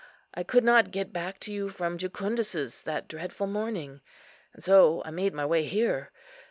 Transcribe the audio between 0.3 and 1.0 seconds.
I could not